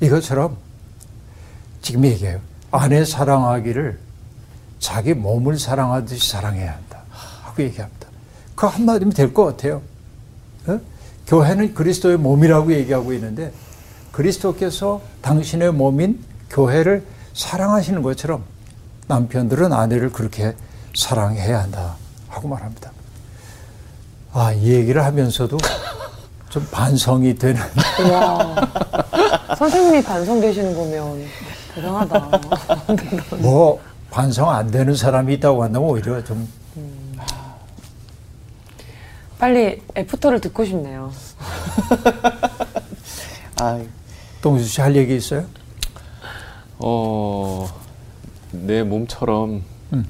[0.00, 0.56] 이것처럼
[1.80, 2.40] 지금 얘기해요.
[2.70, 3.98] 아내 사랑하기를
[4.78, 7.02] 자기 몸을 사랑하듯이 사랑해야 한다.
[7.10, 8.08] 하고 얘기합니다.
[8.54, 9.80] 그 한마디면 될 것 같아요.
[10.66, 10.78] 어?
[11.26, 13.52] 교회는 그리스도의 몸이라고 얘기하고 있는데
[14.12, 18.44] 그리스도께서 당신의 몸인 교회를 사랑하시는 것처럼
[19.08, 20.54] 남편들은 아내를 그렇게
[20.94, 21.96] 사랑해야 한다.
[22.28, 22.92] 하고 말합니다.
[24.32, 25.56] 아, 이 얘기를 하면서도
[26.50, 27.60] 좀 반성이 되는
[28.12, 28.68] 와.
[29.56, 31.26] 선생님이 반성되시는 거면
[31.74, 32.30] 대단하다.
[33.38, 36.48] 뭐 반성 안 되는 사람이 있다고 한다면 오히려 좀
[39.38, 41.10] 빨리 애프터를 듣고 싶네요.
[43.60, 43.80] 아,
[44.42, 45.44] 동수 씨 할 얘기 있어요?
[46.78, 47.68] 어,
[48.66, 50.04] 내 몸처럼 음.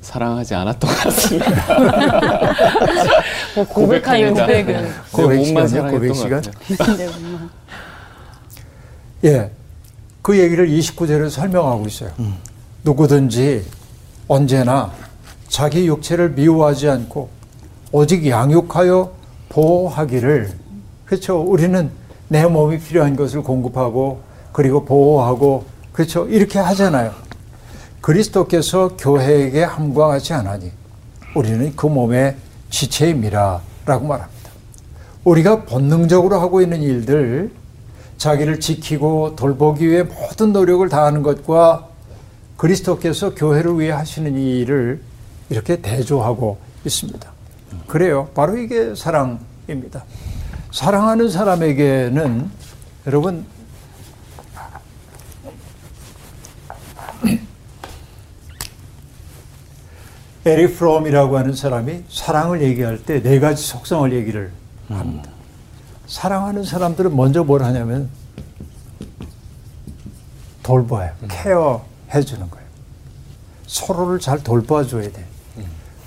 [0.00, 1.50] 사랑하지 않았던 것 같습니다.
[3.54, 4.34] 뭐 고백하는.
[4.34, 4.82] 고백은.
[4.82, 5.68] 내 고백 몸만 시간이요?
[5.68, 6.42] 사랑했던 고백 것 시간?
[9.24, 9.50] 예.
[10.22, 12.10] 그 얘기를 29절에 설명하고 있어요.
[12.82, 13.64] 누구든지
[14.28, 14.90] 언제나
[15.48, 17.28] 자기 육체를 미워하지 않고
[17.92, 19.12] 오직 양육하여
[19.50, 20.50] 보호하기를
[21.04, 21.40] 그렇죠.
[21.40, 21.90] 우리는
[22.28, 26.26] 내 몸이 필요한 것을 공급하고 그리고 보호하고 그렇죠.
[26.28, 27.12] 이렇게 하잖아요.
[28.04, 30.70] 그리스도께서 교회에게 함과 같이 하나니
[31.34, 32.36] 우리는 그 몸의
[32.68, 33.62] 지체입니다.
[33.86, 34.50] 라고 말합니다.
[35.24, 37.50] 우리가 본능적으로 하고 있는 일들
[38.18, 41.88] 자기를 지키고 돌보기 위해 모든 노력을 다하는 것과
[42.58, 45.00] 그리스도께서 교회를 위해 하시는 이 일을
[45.48, 47.32] 이렇게 대조하고 있습니다.
[47.86, 48.28] 그래요.
[48.34, 50.04] 바로 이게 사랑입니다.
[50.72, 52.50] 사랑하는 사람에게는
[53.06, 53.46] 여러분
[60.46, 64.52] 에리 프롬이라고 하는 사람이 사랑을 얘기할 때 네 가지 속성을 얘기를
[64.88, 65.30] 합니다.
[66.06, 68.10] 사랑하는 사람들은 먼저 뭘 하냐면
[70.62, 71.12] 돌봐요.
[71.28, 72.66] 케어해 주는 거예요.
[73.66, 75.24] 서로를 잘 돌봐줘야 돼.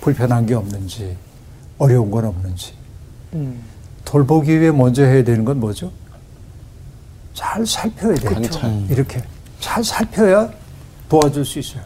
[0.02, 1.17] 불편한 게 없는지,
[1.78, 2.73] 어려운 건 없는지.
[4.06, 5.91] 돌보기 위해 먼저 해야 되는 건 뭐죠?
[7.34, 8.32] 잘 살펴야 돼요.
[8.89, 9.21] 이렇게
[9.60, 10.50] 잘 살펴야
[11.10, 11.82] 도와줄 수 있어요.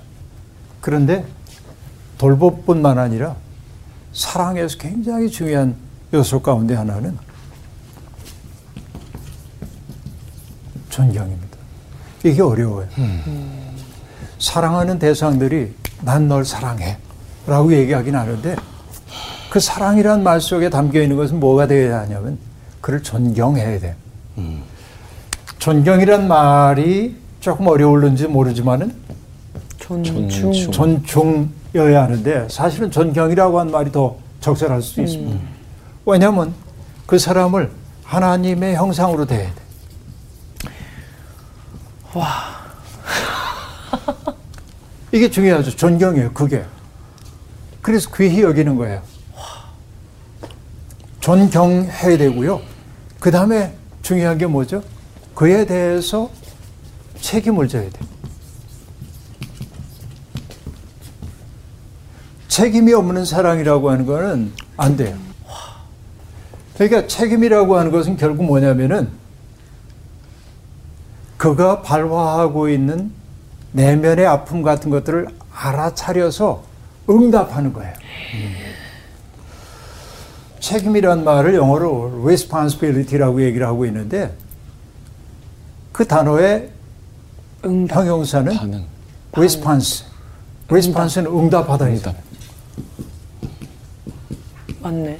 [0.81, 1.25] 그런데
[2.21, 3.35] 돌봄뿐만 아니라
[4.13, 5.75] 사랑에서 굉장히 중요한
[6.13, 7.17] 요소 가운데 하나는
[10.91, 11.57] 존경입니다.
[12.23, 12.87] 이게 어려워요.
[14.37, 16.97] 사랑하는 대상들이 난 널 사랑해
[17.47, 18.55] 라고 얘기하긴 하는데
[19.49, 22.37] 그 사랑이란 말 속에 담겨 있는 것은 뭐가 되어야 하냐면
[22.81, 23.95] 그를 존경해야 돼.
[25.57, 28.93] 존경이란 말이 조금 어려울는지 모르지만은
[29.79, 30.29] 존중.
[30.29, 30.71] 존중.
[30.71, 35.39] 존중 여야 하는데 사실은 존경이라고 한 말이 더 적절할 수 있습니다.
[36.05, 36.53] 왜냐하면
[37.05, 37.71] 그 사람을
[38.03, 39.61] 하나님의 형상으로 대해야 돼.
[42.13, 42.61] 와.
[45.13, 45.71] 이게 중요하죠.
[45.75, 46.33] 존경이에요.
[46.33, 46.65] 그게.
[47.81, 49.01] 그래서 귀히 여기는 거예요.
[51.21, 52.61] 존경해야 되고요.
[53.19, 54.83] 그 다음에 중요한 게 뭐죠?
[55.35, 56.29] 그에 대해서
[57.21, 58.20] 책임을 져야 돼요.
[62.51, 65.17] 책임이 없는 사랑이라고 하는 거는 안 돼요.
[66.75, 69.07] 그러니까 책임이라고 하는 것은 결국 뭐냐면은
[71.37, 73.13] 그가 발화하고 있는
[73.71, 76.63] 내면의 아픔 같은 것들을 알아차려서
[77.09, 77.93] 응답하는 거예요.
[80.59, 84.35] 책임이란 말을 영어로 responsibility라고 얘기를 하고 있는데
[85.93, 86.69] 그 단어의
[87.63, 87.99] 응답.
[87.99, 88.85] 형용사는 반응.
[89.37, 90.05] response.
[90.69, 91.85] response는 응답하다.
[91.85, 92.30] 응답.
[94.81, 95.19] 맞네.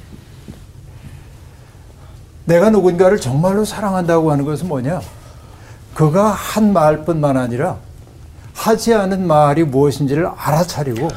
[2.44, 5.00] 내가 누군가를 정말로 사랑한다고 하는 것은 뭐냐?
[5.94, 7.78] 그가 한 말뿐만 아니라
[8.54, 11.08] 하지 않은 말이 무엇인지를 알아차리고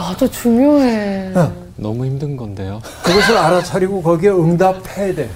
[0.00, 1.32] 아주 중요해.
[1.76, 2.80] 너무 힘든 건데요.
[3.02, 5.30] 그것을 알아차리고 거기에 응답해야 돼.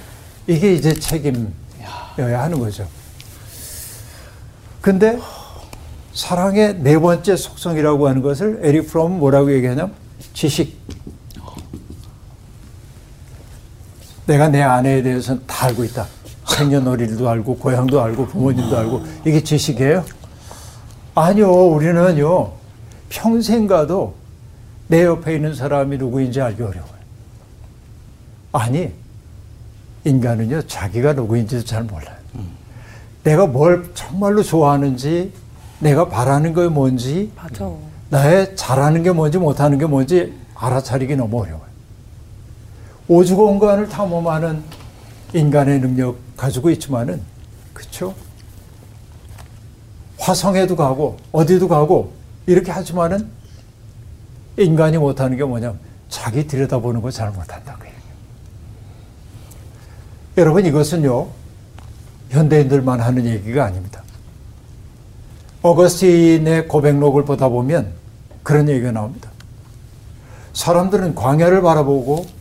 [0.47, 2.87] 이게 이제 책임이어야 하는 거죠.
[4.81, 5.19] 근데
[6.13, 9.93] 사랑의 네 번째 속성이라고 하는 것을 에리 프롬은 뭐라고 얘기하냐면
[10.33, 10.77] 지식.
[14.29, 16.05] 내가 내 아내에 대해서는 다 알고 있다.
[16.47, 20.05] 생년월일도 알고 고향도 알고 부모님도 알고 이게 지식이에요?
[21.15, 21.51] 아니요.
[21.51, 22.51] 우리는요.
[23.09, 24.13] 평생 가도
[24.87, 26.99] 내 옆에 있는 사람이 누구인지 알기 어려워요.
[28.51, 28.93] 아니,
[30.03, 32.15] 인간은요, 자기가 누구인지도 잘 몰라요.
[33.23, 35.33] 내가 뭘 정말로 좋아하는지,
[35.79, 37.67] 내가 바라는 게 뭔지, 맞아.
[38.09, 41.68] 나의 잘하는 게 뭔지 못하는 게 뭔지 알아차리기 너무 어려워요.
[43.09, 44.63] 오주 공간을 탐험하는
[45.33, 47.21] 인간의 능력 가지고 있지만은,
[47.73, 48.13] 그쵸?
[50.19, 52.13] 화성에도 가고, 어디도 가고,
[52.45, 53.27] 이렇게 하지만은,
[54.57, 57.93] 인간이 못하는 게 뭐냐면, 자기 들여다보는 거 잘 못한다고 해요.
[60.37, 61.29] 여러분, 이것은요,
[62.29, 64.03] 현대인들만 하는 얘기가 아닙니다.
[65.63, 67.91] 어거스틴의 고백록을 보다 보면
[68.43, 69.31] 그런 얘기가 나옵니다.
[70.53, 72.38] 사람들은 광야를 바라보고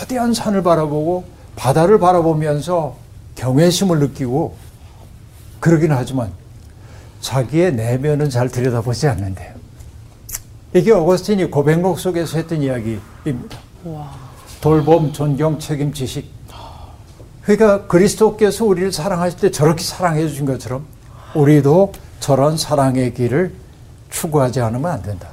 [0.00, 1.24] 거대한 산을 바라보고
[1.56, 2.96] 바다를 바라보면서
[3.34, 4.56] 경외심을 느끼고
[5.60, 6.32] 그러긴 하지만
[7.20, 9.54] 자기의 내면은 잘 들여다보지 않는데요.
[10.72, 13.58] 이게 어거스틴이 고백록 속에서 했던 이야기입니다.
[14.62, 16.30] 돌봄, 존경, 책임, 지식.
[17.42, 20.86] 그러니까 그리스도께서 우리를 사랑하실 때 저렇게 사랑해 주신 것처럼
[21.34, 23.52] 우리도 저런 사랑의 길을
[24.08, 25.28] 추구하지 않으면 안 된다.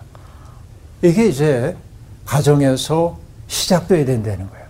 [1.01, 1.77] 이게 이제
[2.25, 4.65] 가정에서 시작돼야 된다는 거예요.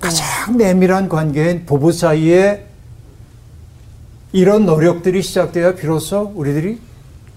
[0.00, 2.66] 가장 내밀한 관계인 부부 사이에
[4.32, 6.80] 이런 노력들이 시작돼야 비로소 우리들이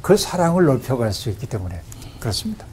[0.02, 1.82] 그 사랑을 넓혀갈 수 있기 때문에
[2.20, 2.66] 그렇습니다.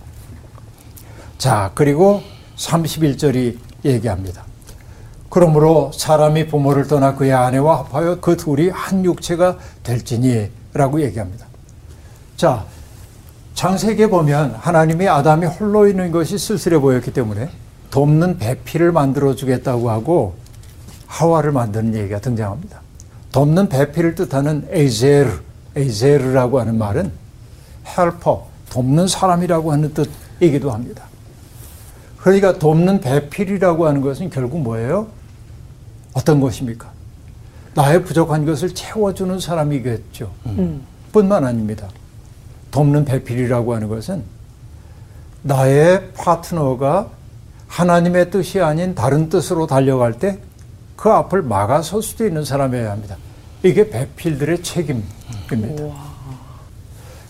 [1.39, 2.23] 자, 그리고
[2.57, 4.45] 31절이 얘기합니다.
[5.31, 11.47] 그러므로 사람이 부모를 떠나 그의 아내와 합하여 그 둘이 한 육체가 될지니 라고 얘기합니다.
[12.37, 12.67] 자,
[13.61, 17.51] 창세기에 보면 하나님이 아담이 홀로 있는 것이 쓸쓸해 보였기 때문에
[17.91, 20.35] 돕는 배필을 만들어 주겠다고 하고
[21.07, 22.81] 하와를 만드는 얘기가 등장합니다.
[23.33, 25.41] 돕는 배필을 뜻하는 에이제르,
[25.77, 27.13] 에이제르라고 하는 말은
[27.85, 31.05] 헬퍼, 돕는 사람이라고 하는 뜻이기도 합니다.
[32.17, 35.09] 그러니까 돕는 배필이라고 하는 것은 결국 뭐예요?
[36.15, 36.91] 어떤 것입니까?
[37.75, 40.31] 나의 부족한 것을 채워주는 사람이겠죠.
[41.13, 41.89] 뿐만 아닙니다.
[42.71, 44.23] 돕는 배필이라고 하는 것은
[45.43, 47.09] 나의 파트너가
[47.67, 50.41] 하나님의 뜻이 아닌 다른 뜻으로 달려갈 때
[51.01, 53.17] 그 앞을 막아설 수도 있는 사람이어야 합니다.
[53.63, 55.83] 이게 배필들의 책임입니다.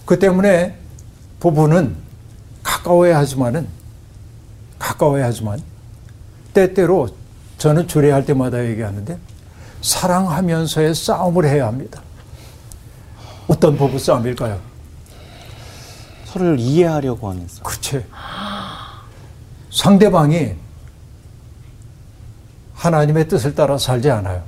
[0.04, 0.76] 그 때문에
[1.38, 1.94] 부부는
[2.64, 3.68] 가까워야 하지만은
[4.80, 5.62] 가까워야 하지만
[6.52, 7.10] 때때로
[7.58, 9.16] 저는 주례할 때마다 얘기하는데
[9.82, 12.02] 사랑하면서의 싸움을 해야 합니다.
[13.46, 14.58] 어떤 부부 싸움일까요?
[16.30, 17.64] 서로를 이해하려고 하는 싸움.
[17.64, 18.04] 그치.
[19.72, 20.52] 상대방이
[22.74, 24.42] 하나님의 뜻을 따라 살지 않아요.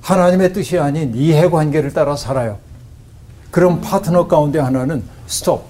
[0.00, 2.58] 하나님의 뜻이 아닌 이해 관계를 따라 살아요.
[3.50, 5.66] 그럼 파트너 가운데 하나는 스톱.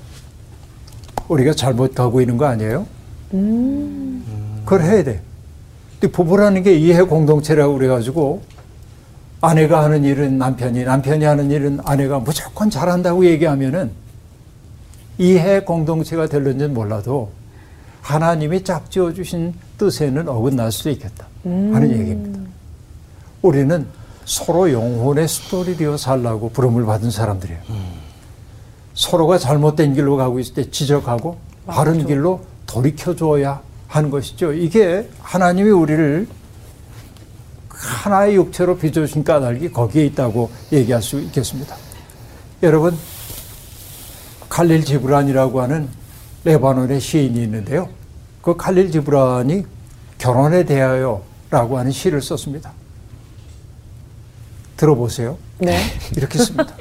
[1.28, 2.86] 우리가 잘못 가고 있는 거 아니에요?
[3.30, 5.20] 그걸 해야 돼.
[6.00, 8.42] 근데 부부라는 게 이해 공동체라고 그래가지고
[9.40, 14.03] 아내가 하는 일은 남편이, 남편이 하는 일은 아내가 무조건 잘한다고 얘기하면은
[15.18, 17.30] 이해 공동체가 될는지는 몰라도
[18.02, 22.40] 하나님이 짝지어 주신 뜻에는 어긋날 수도 있겠다 하는 얘기입니다.
[23.42, 23.86] 우리는
[24.24, 27.60] 서로 영혼의 스토리 되어 살라고 부름을 받은 사람들이에요.
[28.94, 34.52] 서로가 잘못된 길로 가고 있을 때 지적하고 바른 길로 돌이켜 줘야 하는 것이죠.
[34.52, 36.26] 이게 하나님이 우리를
[37.68, 41.76] 하나의 육체로 빚어주신 까닭이 거기에 있다고 얘기할 수 있겠습니다.
[42.62, 42.96] 여러분,
[44.54, 45.88] 칼릴 지브란이라고 하는
[46.44, 47.88] 레바논의 시인이 있는데요.
[48.40, 49.66] 그 칼릴 지브란이
[50.16, 52.72] 결혼에 대하여라고 하는 시를 썼습니다.
[54.76, 55.38] 들어보세요.
[55.58, 55.80] 네.
[56.16, 56.72] 이렇게 씁니다.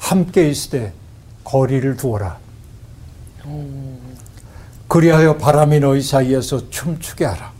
[0.00, 0.92] 함께 있을 때
[1.44, 2.36] 거리를 두어라.
[4.88, 7.52] 그리하여 바람이 너희 사이에서 춤추게 하라.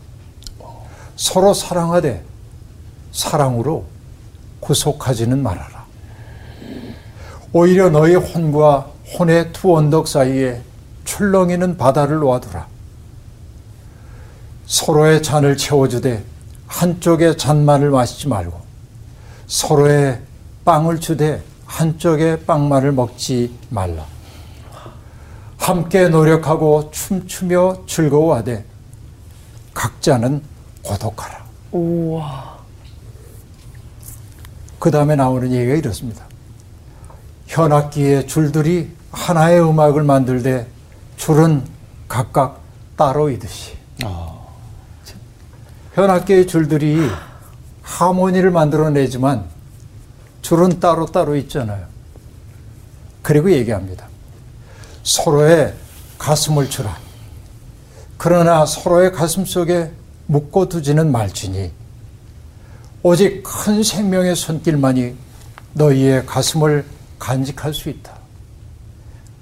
[1.15, 2.25] 서로 사랑하되
[3.13, 3.85] 사랑으로
[4.59, 5.78] 구속하지는 말아라.
[7.51, 10.61] 오히려 너희 혼과 혼의 두 언덕 사이에
[11.03, 12.67] 출렁이는 바다를 놓아두라.
[14.67, 16.23] 서로의 잔을 채워주되
[16.67, 18.59] 한쪽의 잔만을 마시지 말고
[19.47, 20.21] 서로의
[20.63, 24.05] 빵을 주되 한쪽의 빵만을 먹지 말라.
[25.57, 28.63] 함께 노력하고 춤추며 즐거워하되
[29.73, 30.43] 각자는
[30.83, 31.45] 고독하라.
[31.71, 32.59] 우와.
[34.77, 36.28] 그 다음에 나오는 얘기가 이렇습니다.
[37.49, 40.67] 현악기의 줄들이 하나의 음악을 만들되
[41.17, 41.63] 줄은
[42.07, 42.61] 각각
[42.95, 43.75] 따로 있듯이.
[45.95, 47.09] 현악기의 줄들이
[47.81, 49.45] 하모니를 만들어내지만
[50.43, 51.85] 줄은 따로 따로 있잖아요.
[53.23, 54.07] 그리고 얘기합니다.
[55.03, 55.73] 서로의
[56.19, 56.95] 가슴을 주라.
[58.17, 59.91] 그러나 서로의 가슴 속에
[60.27, 61.71] 묶어두지는 말지니
[63.01, 65.15] 오직 큰 생명의 손길만이
[65.73, 66.85] 너희의 가슴을
[67.19, 68.13] 간직할 수 있다.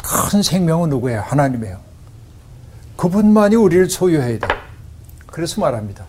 [0.03, 1.21] 큰 생명은 누구예요?
[1.21, 1.79] 하나님이에요.
[2.97, 4.47] 그분만이 우리를 소유해야 돼.
[5.27, 6.05] 그래서 말합니다.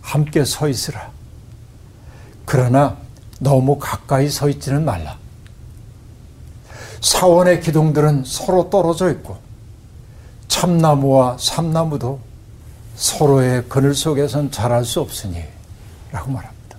[0.00, 1.10] 함께 서 있으라.
[2.44, 2.96] 그러나
[3.38, 5.16] 너무 가까이 서 있지는 말라.
[7.00, 9.36] 사원의 기둥들은 서로 떨어져 있고
[10.48, 12.20] 참나무와 삼나무도
[12.94, 15.42] 서로의 그늘 속에선 자랄 수 없으니
[16.12, 16.78] 라고 말합니다.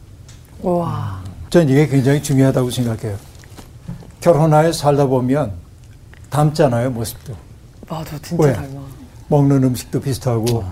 [0.61, 1.21] 우와.
[1.49, 3.17] 저는 이게 굉장히 중요하다고 생각해요.
[4.23, 5.51] 결혼하여 살다 보면
[6.29, 7.35] 닮잖아요, 모습도.
[7.89, 8.53] 맞아, 진짜 왜?
[8.53, 8.81] 닮아.
[9.27, 10.63] 먹는 음식도 비슷하고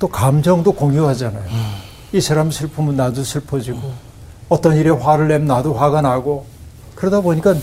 [0.00, 1.44] 또 감정도 공유하잖아요.
[2.12, 3.78] 이 사람 슬프면 나도 슬퍼지고
[4.48, 6.46] 어떤 일에 화를 내면 나도 화가 나고
[6.96, 7.54] 그러다 보니까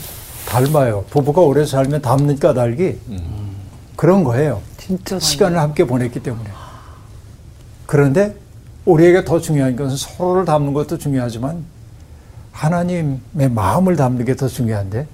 [0.47, 1.03] 닮아요.
[1.09, 2.95] 부부가 오래 살면 닮는 까닭이
[3.97, 4.61] 그런 거예요.
[4.77, 5.19] 진짜.
[5.19, 6.49] 시간을 함께 보냈기 때문에.
[7.85, 8.37] 그런데
[8.85, 11.65] 우리에게 더 중요한 것은 서로를 닮는 것도 중요하지만
[12.55, 15.07] 하나님의 마음을 닮는 게 더 중요한데,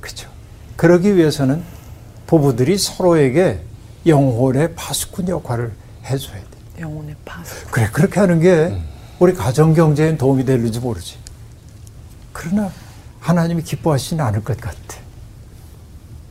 [0.00, 0.28] 그죠?
[0.76, 1.62] 그러기 위해서는
[2.26, 3.60] 부부들이 서로에게
[4.06, 5.72] 영혼의 파수꾼 역할을
[6.04, 6.46] 해줘야 돼.
[6.80, 7.66] 영혼의 파수.
[7.70, 8.76] 그래, 그렇게 하는 게
[9.18, 11.16] 우리 가정 경제에 도움이 될지 모르지.
[12.32, 12.70] 그러나
[13.20, 14.78] 하나님이 기뻐하시진 않을 것 같아.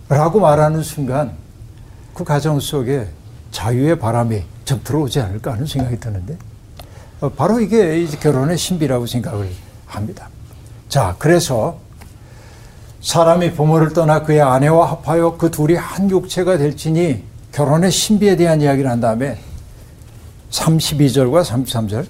[0.09, 1.35] 라고 말하는 순간
[2.13, 3.07] 그 가정 속에
[3.51, 6.37] 자유의 바람이 좀 들어오지 않을까 하는 생각이 드는데
[7.21, 9.47] 어, 바로 이게 이제 결혼의 신비라고 생각을
[9.95, 10.29] 합니다.
[10.89, 11.77] 자, 그래서
[13.01, 18.89] 사람이 부모를 떠나 그의 아내와 합하여 그 둘이 한 육체가 될지니 결혼의 신비에 대한 이야기를
[18.89, 19.39] 한 다음에
[20.51, 22.07] 32절과 33절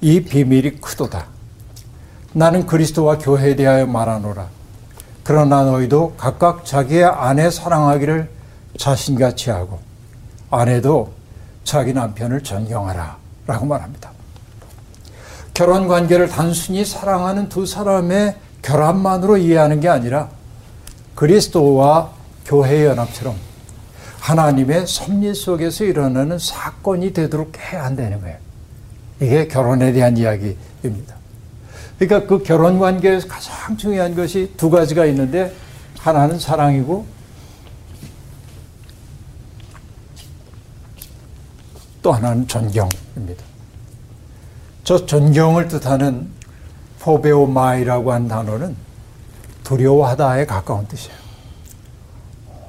[0.00, 1.26] 이 비밀이 크도다.
[2.32, 4.46] 나는 그리스도와 교회에 대하여 말하노라.
[5.24, 8.30] 그러나 너희도 각각 자기의 아내 사랑하기를
[8.78, 9.80] 자신같이 하고
[10.50, 11.12] 아내도
[11.64, 14.11] 자기 남편을 존경하라 라고 말합니다.
[15.54, 20.30] 결혼 관계를 단순히 사랑하는 두 사람의 결합만으로 이해하는 게 아니라
[21.14, 22.10] 그리스도와
[22.46, 23.36] 교회의 연합처럼
[24.20, 28.36] 하나님의 섭리 속에서 일어나는 사건이 되도록 해야 한다는 거예요.
[29.20, 31.16] 이게 결혼에 대한 이야기입니다.
[31.98, 35.54] 그러니까 그 결혼 관계에서 가장 중요한 것이 두 가지가 있는데
[35.98, 37.04] 하나는 사랑이고
[42.02, 43.51] 또 하나는 존경입니다.
[44.84, 46.28] 저 존경을 뜻하는
[46.98, 48.76] 포베오마이라고 한 단어는
[49.64, 51.16] 두려워하다에 가까운 뜻이에요.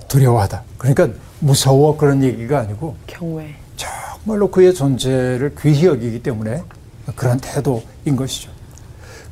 [0.07, 0.63] 두려워하다.
[0.77, 1.09] 그러니까
[1.39, 3.55] 무서워 그런 얘기가 아니고 경외.
[3.75, 6.63] 정말로 그의 존재를 귀히 여기기 때문에
[7.15, 8.51] 그런 태도인 것이죠.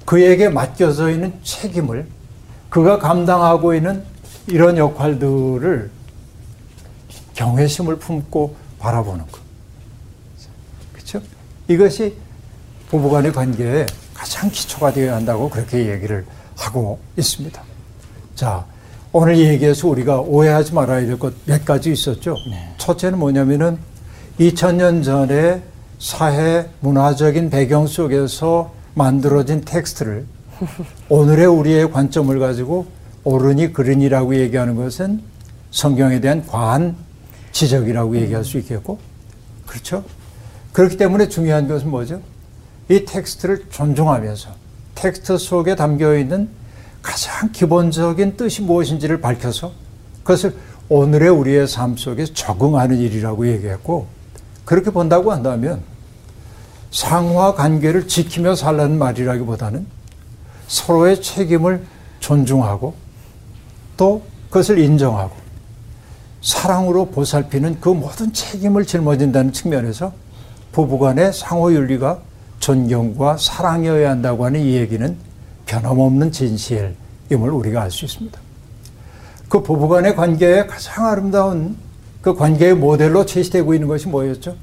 [0.05, 2.07] 그에게 맡겨져 있는 책임을
[2.69, 4.03] 그가 감당하고 있는
[4.47, 5.91] 이런 역할들을
[7.36, 9.39] 경외심을 품고 바라보는 것.
[10.93, 11.21] 그렇죠?
[11.67, 12.17] 이것이
[12.92, 16.26] 부부 간의 관계에 가장 기초가 되어야 한다고 그렇게 얘기를
[16.58, 17.62] 하고 있습니다.
[18.36, 18.66] 자,
[19.14, 22.36] 오늘 얘기에서 우리가 오해하지 말아야 될 것 몇 가지 있었죠.
[22.50, 22.74] 네.
[22.78, 23.78] 첫째는 뭐냐면은
[24.39, 25.64] 2000년 전에
[26.00, 30.26] 사회 문화적인 배경 속에서 만들어진 텍스트를
[31.08, 32.88] 오늘의 우리의 관점을 가지고
[33.24, 35.22] 옳으니 그르니라고 얘기하는 것은
[35.72, 36.96] 성경에 대한 과한
[37.54, 39.00] 지적이라고 얘기할 수 있겠고
[39.66, 40.04] 그렇죠?
[40.74, 42.22] 그렇기 때문에 중요한 것은 뭐죠?
[42.89, 44.49] 이 텍스트를 존중하면서
[44.95, 46.49] 텍스트 속에 담겨 있는
[47.01, 49.71] 가장 기본적인 뜻이 무엇인지를 밝혀서
[50.23, 50.55] 그것을
[50.89, 54.07] 오늘의 우리의 삶 속에 적응하는 일이라고 얘기했고
[54.65, 55.82] 그렇게 본다고 한다면
[56.91, 59.86] 상호와 관계를 지키며 살라는 말이라기보다는
[60.67, 61.86] 서로의 책임을
[62.19, 62.93] 존중하고
[63.97, 65.36] 또 그것을 인정하고
[66.41, 70.13] 사랑으로 보살피는 그 모든 책임을 짊어진다는 측면에서
[70.71, 72.19] 부부간의 상호 윤리가
[72.62, 75.18] 존경과 사랑이어야 한다고 하는 이 얘기는
[75.66, 78.39] 변함없는 진실임을 우리가 알 수 있습니다.
[79.49, 81.76] 그 부부간의 관계의 가장 아름다운
[82.22, 84.55] 그 관계의 모델로 제시되고 있는 것이 뭐였죠?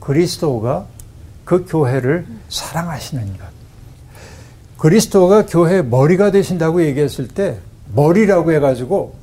[0.00, 0.86] 그리스도가
[1.44, 3.44] 그 교회를 사랑하시는 것.
[4.76, 7.58] 그리스도가 교회의 머리가 되신다고 얘기했을 때
[7.94, 9.14] 머리라고 해가지고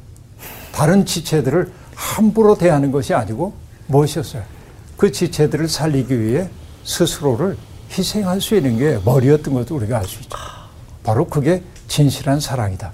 [0.71, 3.53] 다른 지체들을 함부로 대하는 것이 아니고
[3.87, 4.43] 무엇이었어요?
[4.95, 6.49] 그 지체들을 살리기 위해
[6.83, 7.57] 스스로를
[7.91, 10.37] 희생할 수 있는 게 머리였던 것도 우리가 알 수 있죠.
[11.03, 12.91] 바로 그게 진실한 사랑이다.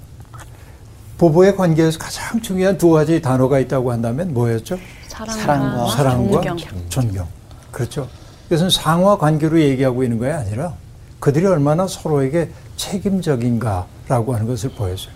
[1.18, 4.78] 부부의 관계에서 가장 중요한 두 가지 단어가 있다고 한다면 뭐였죠?
[5.08, 6.88] 사랑과, 사랑과 존경.
[6.88, 7.28] 존경.
[7.70, 8.08] 그렇죠.
[8.46, 10.74] 이것은 상하 관계로 얘기하고 있는 것이 아니라
[11.20, 15.14] 그들이 얼마나 서로에게 책임적인가라고 하는 것을 보여줘요.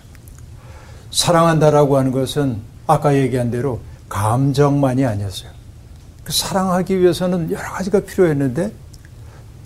[1.11, 5.51] 사랑한다라고 하는 것은 아까 얘기한 대로 감정만이 아니었어요.
[6.23, 8.71] 그 사랑하기 위해서는 여러 가지가 필요했는데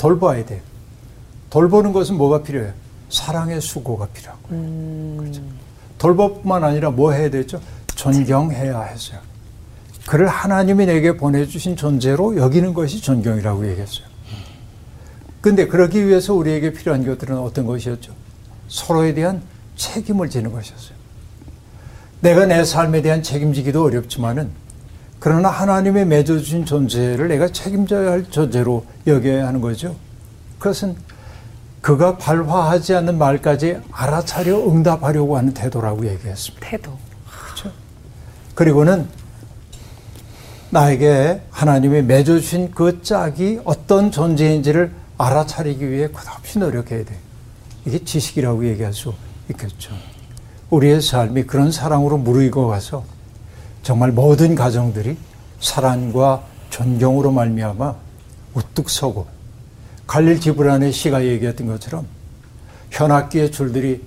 [0.03, 0.59] 돌봐야 돼요.
[1.49, 2.73] 돌보는 것은 뭐가 필요해요?
[3.09, 4.07] 사랑의 수고가
[4.43, 4.61] 거예요.
[4.61, 5.15] 음.
[5.17, 5.41] 그렇죠?
[5.97, 7.61] 돌보뿐만 아니라 뭐 해야 되죠?
[7.95, 9.19] 존경해야 했어요.
[10.05, 14.05] 그를 하나님이 내게 보내주신 존재로 여기는 것이 존경이라고 얘기했어요.
[15.39, 18.13] 근데 그러기 위해서 우리에게 필요한 것들은 어떤 것이었죠?
[18.67, 19.41] 서로에 대한
[19.77, 20.97] 책임을 지는 것이었어요.
[22.19, 24.51] 내가 내 삶에 대한 책임지기도 어렵지만은
[25.23, 29.95] 그러나 하나님의 맺어주신 존재를 내가 책임져야 할 존재로 여겨야 하는 거죠.
[30.59, 30.97] 그것은
[31.79, 36.69] 그가 발화하지 않는 말까지 알아차려 응답하려고 하는 태도라고 얘기했습니다.
[36.69, 36.97] 태도.
[37.31, 37.71] 그렇죠.
[38.53, 39.07] 그리고는
[40.71, 47.17] 나에게 하나님이 맺어주신 그 짝이 어떤 존재인지를 알아차리기 위해 끝없이 노력해야 돼.
[47.85, 49.13] 이게 지식이라고 얘기할 수
[49.51, 49.93] 있겠죠.
[50.69, 53.12] 우리의 삶이 그런 사랑으로 무르익어 가서
[53.83, 55.17] 정말 모든 가정들이
[55.59, 57.95] 사랑과 존경으로 말미암아
[58.55, 59.27] 우뚝 서고
[60.07, 62.07] 갈릴 지브란의 시가 얘기했던 것처럼
[62.91, 64.01] 현악기의 줄들이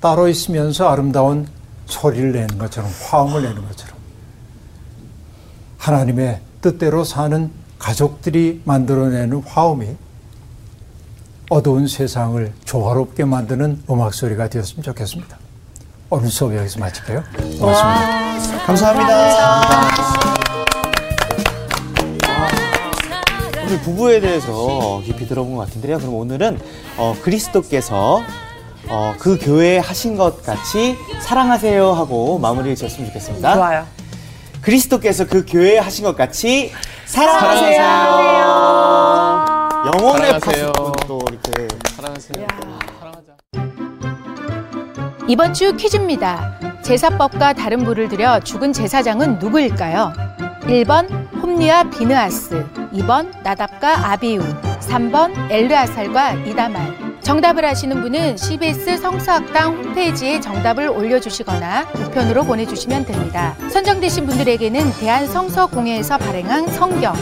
[0.00, 1.46] 따로 있으면서 아름다운
[1.86, 3.96] 소리를 내는 것처럼 화음을 내는 것처럼
[5.78, 9.96] 하나님의 뜻대로 사는 가족들이 만들어내는 화음이
[11.50, 15.38] 어두운 세상을 조화롭게 만드는 음악 소리가 되었으면 좋겠습니다.
[16.10, 17.22] 오늘 수업 여기서 마칠게요.
[17.58, 18.57] 고맙습니다.
[18.68, 19.88] 감사합니다.
[23.64, 25.96] 오늘 부부에 대해서 깊이 들어본 것 같은데요.
[25.96, 26.60] 그럼 오늘은
[26.98, 28.20] 어, 그리스도께서
[28.90, 33.54] 어, 그 교회에 하신 것 같이 사랑하세요 하고 마무리를 지었으면 좋겠습니다.
[33.54, 33.86] 좋아요.
[34.60, 36.70] 그리스도께서 그 교회에 하신 것 같이
[37.06, 37.80] 사랑하세요.
[39.94, 40.72] 영혼의 사랑하세요.
[40.72, 42.46] 파수꾼 또 이렇게 사랑하세요.
[43.00, 43.32] 사랑하자.
[45.26, 46.67] 이번 주 퀴즈입니다.
[46.88, 50.10] 제사법과 다른 부를 들여 죽은 제사장은 누구일까요?
[50.62, 51.06] 1번
[51.42, 54.40] 홈리와 비느아스, 2번 나답과 아비우,
[54.80, 57.20] 3번 엘르아살과 이다말.
[57.20, 63.54] 정답을 아시는 분은 CBS 성서학당 홈페이지에 정답을 올려주시거나 우편으로 보내주시면 됩니다.
[63.68, 67.12] 선정되신 분들에게는 대한성서공회에서 발행한 성경,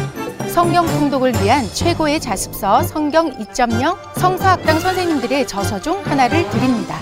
[0.46, 7.00] 성경 통독을 위한 최고의 자습서 성경 2.0 성서학당 선생님들의 저서 중 하나를 드립니다.